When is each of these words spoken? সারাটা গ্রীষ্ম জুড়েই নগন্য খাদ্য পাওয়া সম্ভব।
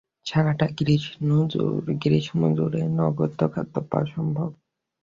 সারাটা 0.25 0.67
গ্রীষ্ম 0.77 2.41
জুড়েই 2.57 2.87
নগন্য 2.99 3.39
খাদ্য 3.53 3.75
পাওয়া 3.89 4.07
সম্ভব। 4.15 4.49